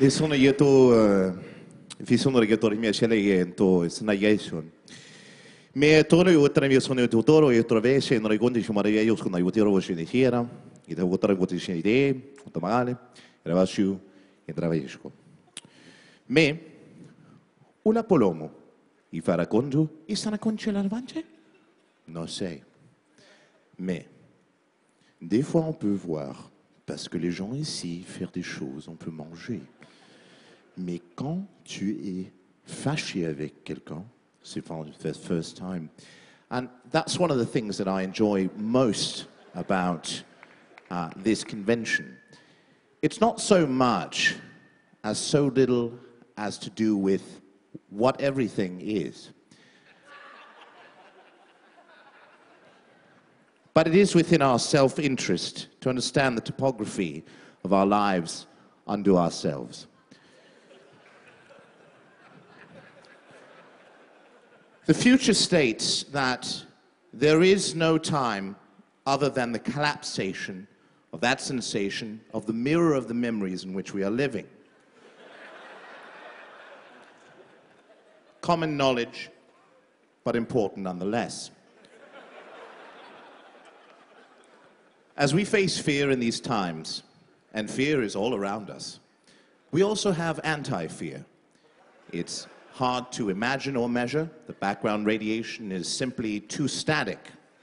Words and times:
Nessuno 0.00 0.34
je 0.34 0.52
to, 0.52 0.94
visono 1.98 2.42
je 2.42 2.56
to 2.56 2.68
rimia 2.68 2.92
šele 2.92 3.18
je 3.24 3.56
to 3.56 3.90
sina 3.90 4.12
ješun. 4.12 4.70
Me 5.74 6.02
toro 6.02 6.30
je 6.30 6.38
utra 6.38 6.68
mi 6.68 6.80
sono 6.80 7.00
je 7.00 7.08
to 7.10 7.22
toro 7.22 7.50
je 7.50 7.62
tro 7.62 7.80
veše 7.80 8.16
in 8.16 8.26
regondi 8.26 8.62
šuma 8.62 8.82
je 8.86 9.06
jo 9.06 9.16
skona 9.16 9.38
jo 9.38 9.50
tero 9.50 9.70
vošine 9.70 10.04
hiera. 10.04 10.46
I 10.86 10.94
da 10.94 11.04
utra 11.04 11.34
goti 11.34 11.58
šine 11.58 11.78
ide, 11.78 12.14
to 12.52 12.60
male, 12.60 12.94
ravašiu 13.44 13.96
e 14.46 14.52
travaješko. 14.52 15.10
Me 16.28 16.58
una 17.84 18.02
polomo 18.02 18.50
i 19.10 19.20
farà 19.20 19.46
congiu 19.46 19.88
i 20.06 20.16
sana 20.16 20.38
conce 20.38 20.70
l'arvance? 20.70 21.24
Non 22.06 22.28
sei. 22.28 22.62
Me, 23.78 24.04
des 25.20 25.42
fois 25.42 25.66
on 25.66 25.72
peut 25.72 25.98
voir 26.06 26.50
parce 26.88 27.06
que 27.06 27.18
les 27.18 27.30
gens 27.30 27.52
ici 27.52 28.02
faire 28.02 28.30
des 28.30 28.42
choses, 28.42 28.88
on 28.88 28.96
peut 28.96 29.10
manger. 29.10 29.60
Mais 30.78 31.02
quand 31.14 31.46
tu 31.62 31.90
es 32.02 32.32
fâché 32.64 33.26
avec 33.26 33.62
quelqu'un, 33.62 34.02
c'est 34.42 34.64
for 34.64 34.86
the 34.86 35.12
first 35.12 35.58
time. 35.58 35.90
And 36.50 36.68
that's 36.90 37.18
one 37.18 37.30
of 37.30 37.36
the 37.36 37.44
things 37.44 37.76
that 37.76 37.88
I 37.88 38.02
enjoy 38.02 38.48
most 38.56 39.26
about 39.54 40.22
uh, 40.90 41.10
this 41.22 41.44
convention. 41.44 42.16
It's 43.02 43.20
not 43.20 43.38
so 43.38 43.66
much 43.66 44.36
as 45.04 45.18
so 45.18 45.48
little 45.54 45.92
as 46.38 46.56
to 46.60 46.70
do 46.70 46.96
with 46.96 47.42
what 47.90 48.18
everything 48.18 48.80
is. 48.80 49.30
But 53.78 53.86
it 53.86 53.94
is 53.94 54.12
within 54.12 54.42
our 54.42 54.58
self 54.58 54.98
interest 54.98 55.68
to 55.82 55.88
understand 55.88 56.36
the 56.36 56.40
topography 56.40 57.22
of 57.62 57.72
our 57.72 57.86
lives 57.86 58.48
unto 58.88 59.16
ourselves. 59.16 59.86
The 64.86 64.94
future 64.94 65.32
states 65.32 66.02
that 66.10 66.64
there 67.12 67.40
is 67.40 67.76
no 67.76 67.98
time 67.98 68.56
other 69.06 69.28
than 69.28 69.52
the 69.52 69.60
collapsation 69.60 70.66
of 71.12 71.20
that 71.20 71.40
sensation 71.40 72.20
of 72.34 72.46
the 72.46 72.52
mirror 72.52 72.94
of 72.94 73.06
the 73.06 73.14
memories 73.14 73.62
in 73.62 73.74
which 73.74 73.94
we 73.94 74.02
are 74.02 74.10
living. 74.10 74.48
Common 78.40 78.76
knowledge, 78.76 79.30
but 80.24 80.34
important 80.34 80.82
nonetheless. 80.82 81.52
As 85.18 85.34
we 85.34 85.44
face 85.44 85.76
fear 85.76 86.12
in 86.12 86.20
these 86.20 86.38
times, 86.38 87.02
and 87.52 87.68
fear 87.68 88.04
is 88.04 88.14
all 88.14 88.36
around 88.36 88.70
us, 88.70 89.00
we 89.72 89.82
also 89.82 90.12
have 90.12 90.38
anti 90.44 90.86
fear. 90.86 91.24
It's 92.12 92.46
hard 92.70 93.10
to 93.12 93.28
imagine 93.28 93.74
or 93.74 93.88
measure. 93.88 94.30
The 94.46 94.52
background 94.52 95.06
radiation 95.06 95.72
is 95.72 95.88
simply 95.88 96.38
too 96.38 96.68
static 96.68 97.18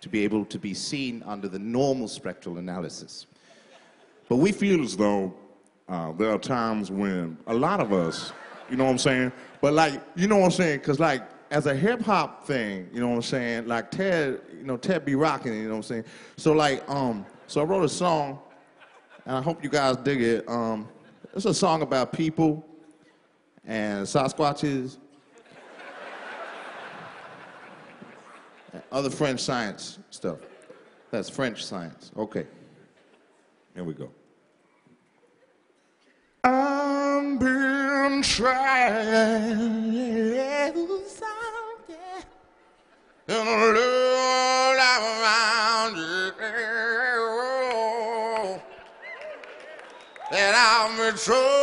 to 0.00 0.08
be 0.08 0.22
able 0.22 0.44
to 0.44 0.60
be 0.60 0.72
seen 0.72 1.24
under 1.26 1.48
the 1.48 1.58
normal 1.58 2.06
spectral 2.06 2.58
analysis. 2.58 3.26
But 4.28 4.36
we 4.36 4.52
feel 4.52 4.84
as 4.84 4.96
though 4.96 5.34
uh, 5.88 6.12
there 6.12 6.30
are 6.30 6.38
times 6.38 6.92
when 6.92 7.36
a 7.48 7.54
lot 7.54 7.80
of 7.80 7.92
us, 7.92 8.32
you 8.70 8.76
know 8.76 8.84
what 8.84 8.92
I'm 8.92 8.98
saying? 8.98 9.32
But 9.60 9.72
like, 9.72 10.00
you 10.14 10.28
know 10.28 10.36
what 10.36 10.44
I'm 10.44 10.50
saying? 10.52 10.78
Because 10.78 11.00
like, 11.00 11.28
as 11.50 11.66
a 11.66 11.74
hip 11.74 12.00
hop 12.02 12.46
thing, 12.46 12.88
you 12.92 13.00
know 13.00 13.08
what 13.08 13.16
I'm 13.16 13.22
saying? 13.22 13.66
Like 13.66 13.90
Ted, 13.90 14.40
you 14.56 14.64
know, 14.64 14.76
Ted 14.76 15.04
be 15.04 15.16
rocking, 15.16 15.54
you 15.54 15.64
know 15.64 15.70
what 15.70 15.76
I'm 15.76 15.82
saying? 15.82 16.04
So 16.36 16.52
like, 16.52 16.88
um, 16.88 17.26
so 17.46 17.60
I 17.60 17.64
wrote 17.64 17.84
a 17.84 17.88
song, 17.88 18.38
and 19.26 19.36
I 19.36 19.42
hope 19.42 19.62
you 19.64 19.68
guys 19.70 19.96
dig 19.96 20.22
it. 20.22 20.48
Um, 20.48 20.88
it's 21.34 21.44
a 21.44 21.54
song 21.54 21.82
about 21.82 22.12
people 22.12 22.64
and 23.64 24.06
Sasquatches, 24.06 24.98
and 28.72 28.82
other 28.92 29.10
French 29.10 29.40
science 29.40 29.98
stuff. 30.10 30.38
That's 31.10 31.28
French 31.28 31.64
science. 31.64 32.12
Okay. 32.16 32.46
Here 33.74 33.84
we 33.84 33.94
go. 33.94 34.10
I've 36.44 37.38
been 37.38 38.22
trying 38.22 39.70
that 50.30 50.54
I'm 50.54 51.16
so 51.16 51.59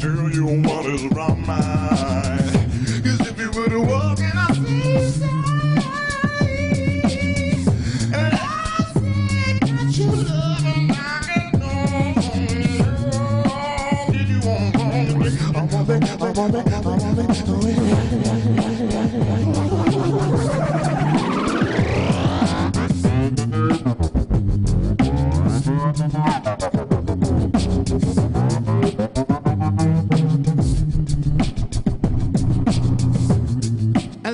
tell 0.00 0.30
you 0.30 0.48
is 0.86 1.04
around 1.04 1.46
my 1.46 1.56
mind. 1.56 2.52
'Cause 3.04 3.20
if 3.28 3.38
you 3.38 3.50
were 3.52 3.68
to 3.68 3.80
walk 3.80 4.18
in 4.18 4.36
a 4.36 4.54
seaside, 4.54 5.30
and 8.12 8.34
I 8.34 8.38
said 8.94 9.60
that 9.60 9.98
you 9.98 10.06
love 10.06 10.64
I 10.90 11.50
know. 11.58 12.14
Did 14.12 14.28
you 14.28 14.40
want 14.40 14.74
me? 14.76 15.30
I 15.54 15.62
want 15.64 15.90
it, 15.90 16.04
I 16.10 16.30
want 16.32 16.54
it, 16.54 16.66
I 16.72 16.80
want 16.80 17.18
it. 19.40 19.43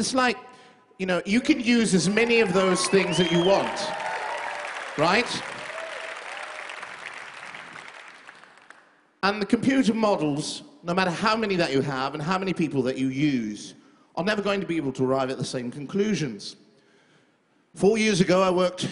And 0.01 0.07
it's 0.07 0.15
like, 0.15 0.39
you 0.99 1.05
know, 1.05 1.21
you 1.27 1.43
can 1.43 1.61
use 1.61 1.93
as 1.93 2.09
many 2.09 2.41
of 2.41 2.55
those 2.55 2.87
things 2.87 3.19
that 3.19 3.31
you 3.31 3.45
want, 3.45 3.79
right? 4.97 5.27
And 9.23 9.43
the 9.43 9.45
computer 9.45 9.93
models, 9.93 10.63
no 10.83 10.95
matter 10.95 11.11
how 11.11 11.37
many 11.37 11.55
that 11.57 11.71
you 11.71 11.83
have 11.83 12.15
and 12.15 12.23
how 12.23 12.39
many 12.39 12.55
people 12.55 12.81
that 12.85 12.97
you 12.97 13.09
use, 13.09 13.75
are 14.17 14.25
never 14.25 14.41
going 14.41 14.63
to 14.63 14.67
be 14.67 14.79
able 14.79 14.93
to 14.93 15.05
arrive 15.05 15.29
at 15.29 15.37
the 15.37 15.45
same 15.45 15.71
conclusions. 15.71 16.57
Four 17.75 17.99
years 17.99 18.23
ago, 18.23 18.41
I 18.41 18.49
worked 18.49 18.89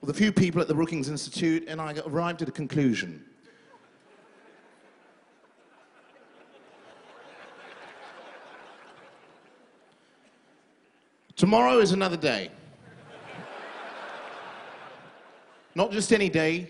with 0.00 0.10
a 0.10 0.14
few 0.14 0.30
people 0.30 0.60
at 0.60 0.68
the 0.68 0.74
Brookings 0.74 1.08
Institute, 1.08 1.64
and 1.66 1.80
I 1.80 1.96
arrived 2.06 2.42
at 2.42 2.48
a 2.48 2.52
conclusion. 2.52 3.24
Tomorrow 11.38 11.78
is 11.78 11.92
another 11.92 12.16
day. 12.16 12.50
Not 15.76 15.92
just 15.92 16.12
any 16.12 16.28
day, 16.28 16.68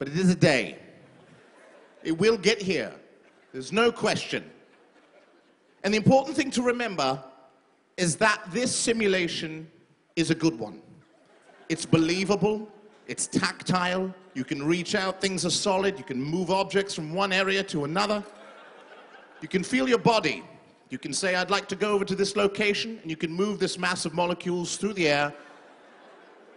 but 0.00 0.08
it 0.08 0.18
is 0.18 0.28
a 0.28 0.34
day. 0.34 0.76
It 2.02 2.18
will 2.18 2.36
get 2.36 2.60
here. 2.60 2.92
There's 3.52 3.70
no 3.70 3.92
question. 3.92 4.50
And 5.84 5.94
the 5.94 5.98
important 5.98 6.36
thing 6.36 6.50
to 6.50 6.62
remember 6.62 7.22
is 7.96 8.16
that 8.16 8.42
this 8.50 8.74
simulation 8.74 9.70
is 10.16 10.30
a 10.30 10.34
good 10.34 10.58
one. 10.58 10.82
It's 11.68 11.86
believable, 11.86 12.68
it's 13.06 13.28
tactile, 13.28 14.12
you 14.34 14.42
can 14.42 14.66
reach 14.66 14.96
out, 14.96 15.20
things 15.20 15.46
are 15.46 15.50
solid, 15.50 15.96
you 15.96 16.04
can 16.04 16.20
move 16.20 16.50
objects 16.50 16.92
from 16.92 17.14
one 17.14 17.32
area 17.32 17.62
to 17.62 17.84
another. 17.84 18.24
You 19.40 19.46
can 19.46 19.62
feel 19.62 19.88
your 19.88 19.98
body. 19.98 20.42
You 20.88 20.98
can 20.98 21.12
say, 21.12 21.34
I'd 21.34 21.50
like 21.50 21.68
to 21.68 21.76
go 21.76 21.92
over 21.92 22.04
to 22.04 22.14
this 22.14 22.36
location, 22.36 22.98
and 23.02 23.10
you 23.10 23.16
can 23.16 23.32
move 23.32 23.58
this 23.58 23.78
mass 23.78 24.04
of 24.04 24.14
molecules 24.14 24.76
through 24.76 24.92
the 24.92 25.08
air 25.08 25.34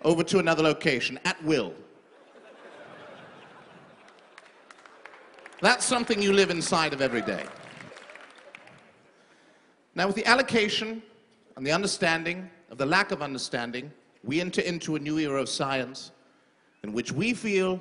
over 0.03 0.23
to 0.23 0.39
another 0.39 0.63
location 0.63 1.19
at 1.25 1.43
will. 1.43 1.73
That's 5.61 5.85
something 5.85 6.21
you 6.21 6.31
live 6.31 6.51
inside 6.51 6.93
of 6.93 7.01
every 7.01 7.21
day. 7.21 7.43
Now, 9.95 10.07
with 10.07 10.15
the 10.15 10.25
allocation 10.25 11.01
and 11.57 11.65
the 11.65 11.71
understanding 11.71 12.49
of 12.69 12.77
the 12.77 12.85
lack 12.85 13.11
of 13.11 13.21
understanding, 13.21 13.91
we 14.23 14.39
enter 14.39 14.61
into 14.61 14.95
a 14.95 14.99
new 14.99 15.17
era 15.17 15.41
of 15.41 15.49
science 15.49 16.11
in 16.83 16.93
which 16.93 17.11
we 17.11 17.33
feel 17.33 17.79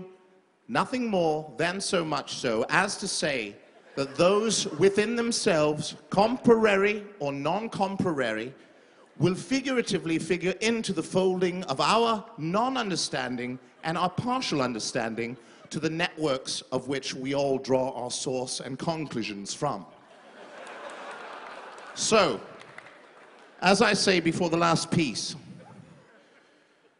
nothing 0.66 1.08
more 1.08 1.52
than 1.56 1.80
so 1.80 2.04
much 2.04 2.36
so 2.36 2.64
as 2.68 2.96
to 2.96 3.06
say 3.06 3.54
that 3.98 4.14
those 4.14 4.68
within 4.78 5.16
themselves, 5.16 5.96
comparary 6.08 7.04
or 7.18 7.32
non 7.32 7.68
comparary, 7.68 8.54
will 9.18 9.34
figuratively 9.34 10.20
figure 10.20 10.54
into 10.60 10.92
the 10.92 11.02
folding 11.02 11.64
of 11.64 11.80
our 11.80 12.24
non 12.38 12.76
understanding 12.76 13.58
and 13.82 13.98
our 13.98 14.08
partial 14.08 14.62
understanding 14.62 15.36
to 15.70 15.80
the 15.80 15.90
networks 15.90 16.60
of 16.70 16.86
which 16.86 17.12
we 17.12 17.34
all 17.34 17.58
draw 17.58 17.90
our 18.00 18.08
source 18.08 18.60
and 18.60 18.78
conclusions 18.78 19.52
from. 19.52 19.84
So, 21.96 22.40
as 23.60 23.82
I 23.82 23.94
say 23.94 24.20
before 24.20 24.48
the 24.48 24.56
last 24.56 24.92
piece, 24.92 25.34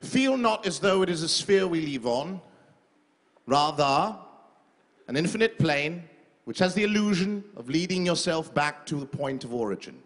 feel 0.01 0.37
not 0.37 0.67
as 0.67 0.81
though 0.81 1.03
it 1.03 1.09
is 1.09 1.23
a 1.23 1.29
sphere 1.29 1.69
we 1.69 1.87
live 1.87 2.09
on, 2.09 2.41
rather, 3.47 4.17
an 5.07 5.17
infinite 5.17 5.61
plane 5.61 6.03
which 6.49 6.59
has 6.61 6.73
the 6.73 6.83
illusion 6.83 7.45
of 7.59 7.69
leading 7.69 8.07
yourself 8.07 8.55
back 8.55 8.87
to 8.87 8.95
the 8.95 9.05
point 9.05 9.45
of 9.45 9.53
origin. 9.53 10.03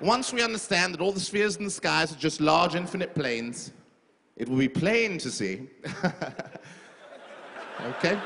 Once 0.00 0.32
we 0.32 0.40
understand 0.40 0.94
that 0.94 1.00
all 1.00 1.10
the 1.10 1.18
spheres 1.18 1.56
in 1.56 1.64
the 1.64 1.70
skies 1.70 2.12
are 2.12 2.18
just 2.20 2.40
large 2.40 2.76
infinite 2.76 3.12
planes, 3.12 3.72
it 4.36 4.48
will 4.48 4.58
be 4.58 4.68
plain 4.68 5.18
to 5.18 5.28
see. 5.28 5.68
okay? 7.84 8.16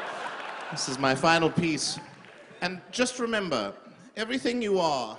This 0.71 0.87
is 0.91 0.99
my 0.99 1.15
final 1.15 1.49
piece. 1.49 1.99
And 2.61 2.83
just 2.91 3.19
remember, 3.19 3.73
everything 4.15 4.61
you 4.61 4.79
are 4.79 5.17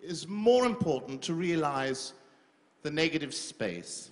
is 0.00 0.26
more 0.26 0.66
important 0.66 1.22
to 1.22 1.34
realize 1.34 2.14
the 2.82 2.90
negative 2.90 3.32
space. 3.32 4.10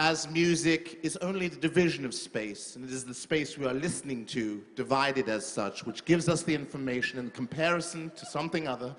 As 0.00 0.30
music 0.30 1.00
is 1.02 1.16
only 1.16 1.48
the 1.48 1.56
division 1.56 2.04
of 2.04 2.14
space, 2.14 2.76
and 2.76 2.84
it 2.84 2.92
is 2.92 3.04
the 3.04 3.12
space 3.12 3.58
we 3.58 3.66
are 3.66 3.74
listening 3.74 4.26
to 4.26 4.62
divided 4.76 5.28
as 5.28 5.44
such, 5.44 5.84
which 5.84 6.04
gives 6.04 6.28
us 6.28 6.44
the 6.44 6.54
information 6.54 7.18
in 7.18 7.30
comparison 7.30 8.12
to 8.14 8.24
something 8.24 8.68
other 8.68 8.94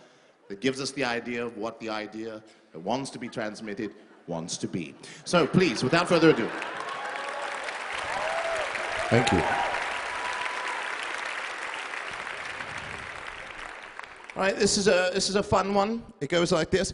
that 0.50 0.60
gives 0.60 0.82
us 0.82 0.92
the 0.92 1.06
idea 1.06 1.46
of 1.46 1.56
what 1.56 1.80
the 1.80 1.88
idea 1.88 2.44
that 2.74 2.80
wants 2.80 3.10
to 3.12 3.18
be 3.18 3.30
transmitted 3.30 3.96
wants 4.28 4.58
to 4.58 4.68
be. 4.68 4.94
So 5.24 5.48
please, 5.48 5.86
without 5.86 6.10
further 6.10 6.32
ado. 6.32 6.50
Thank 9.08 9.32
you. 9.32 9.40
All 14.36 14.44
right, 14.44 14.56
this 14.58 14.78
is 14.78 14.90
a 14.90 15.12
this 15.14 15.30
is 15.30 15.38
a 15.38 15.44
fun 15.44 15.74
one. 15.74 16.04
It 16.20 16.30
goes 16.30 16.52
like 16.52 16.70
this. 16.72 16.94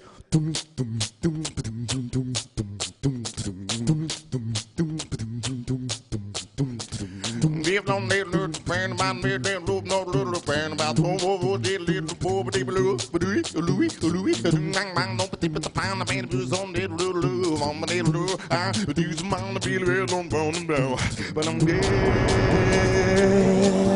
Little 8.66 8.76
pan 8.76 8.92
about 8.92 9.16
me, 9.24 9.38
then 9.38 9.66
loop 9.66 9.86
no 9.86 10.02
little 10.04 10.40
pan 10.42 10.72
about 10.74 11.00
oh 11.00 11.18
oh 11.22 11.40
oh 11.44 11.58
did 11.58 11.82
little 11.82 12.16
poor 12.18 12.44
but 12.44 12.58
even 12.58 12.74
Louis 12.74 13.14
Louis 13.14 13.56
Louis 13.56 14.04
Louis 14.04 14.42
bang 14.42 14.74
bang 14.96 15.18
no 15.18 15.28
petit 15.28 15.50
petit 15.50 15.70
pan 15.70 16.00
the 16.00 16.06
man 16.06 16.28
who's 16.28 16.52
on 16.54 16.76
it 16.76 16.92
little 16.92 17.22
little 17.22 17.64
on 17.64 17.80
my 17.80 17.88
little 17.88 18.40
I 18.52 18.72
do 18.72 19.14
some 19.14 19.34
on 19.34 19.54
the 19.54 19.60
feel 19.60 19.82
real 19.82 20.14
on 20.16 20.30
phone 20.30 20.66
blow 20.66 20.98
but 21.34 21.48
I'm 21.48 21.60
good 21.60 21.86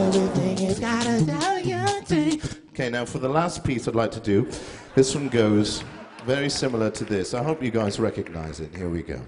everything 0.08 0.60
is 0.68 0.80
gotta 0.80 1.26
tell 1.26 1.60
you 1.60 1.80
Okay, 2.70 2.90
now 2.90 3.06
for 3.06 3.20
the 3.20 3.30
last 3.30 3.64
piece 3.66 3.88
I'd 3.88 3.96
like 3.96 4.12
to 4.12 4.22
do, 4.22 4.48
this 4.96 5.14
one 5.14 5.28
goes 5.28 5.84
very 6.26 6.50
similar 6.50 6.90
to 6.92 7.04
this. 7.04 7.34
I 7.34 7.44
hope 7.44 7.62
you 7.62 7.72
guys 7.72 8.00
recognize 8.00 8.62
it. 8.62 8.74
Here 8.74 8.88
we 8.88 9.04
go. 9.04 9.20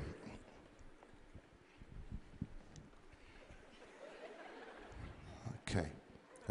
Okay, 5.71 5.87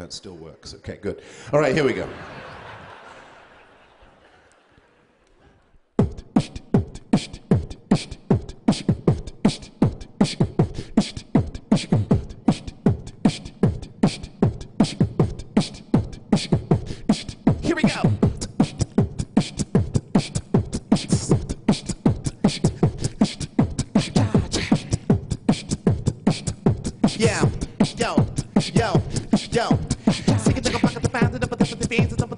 that 0.01 0.13
still 0.13 0.35
works. 0.35 0.73
Okay, 0.75 0.97
good. 1.01 1.21
All 1.53 1.59
right, 1.59 1.73
here 1.73 1.83
we 1.83 1.93
go. 1.93 2.09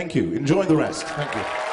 Thank 0.06 0.14
you. 0.14 0.34
Enjoy 0.34 0.64
the 0.64 0.76
rest. 0.76 1.04
Thank 1.04 1.34
you. 1.34 1.65